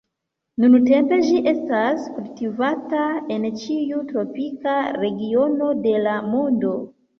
Nuntempe 0.61 1.19
ĝi 1.27 1.35
estas 1.51 2.07
kultivata 2.15 3.03
en 3.37 3.47
ĉiu 3.65 4.01
tropika 4.15 4.75
regiono 4.99 5.71
de 5.87 5.97
la 6.09 6.19
mondo. 6.35 6.77